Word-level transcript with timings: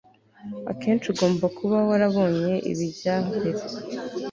akenshi 0.71 1.05
ugomba 1.13 1.45
kuba 1.57 1.77
wababonye 1.89 2.53
ibijya 2.71 3.15
mbere 3.27 3.61